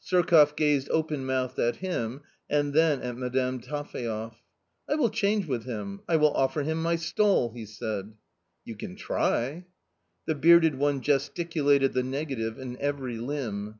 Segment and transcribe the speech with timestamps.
[0.00, 4.32] Surkoff gazed open mouthed at him and then at Madame Taphaev."
[4.90, 8.14] I will change with him; I will offer him my stall," he said."
[8.64, 9.66] You can try."
[10.24, 13.78] The bearded one gesticulated the negative in every limb.